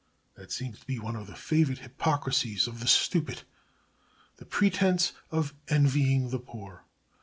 [0.33, 3.43] That seems to be one of the favourite hypocrisies of the stupid,
[4.37, 6.85] the pretence of envying the poor.